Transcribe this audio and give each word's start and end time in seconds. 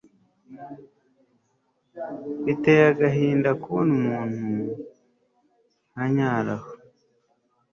biteye 2.45 2.83
agahinda 2.93 3.49
kubona 3.61 3.89
umuntu 3.93 4.53
anyara 6.03 6.53
aho 6.59 6.69